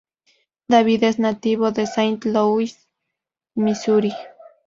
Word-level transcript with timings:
David 0.67 1.03
es 1.03 1.19
nativo 1.19 1.69
de 1.71 1.85
Saint 1.85 2.25
Louis, 2.25 2.89
Misuri. 3.53 4.11